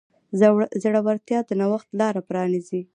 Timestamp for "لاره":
1.99-2.21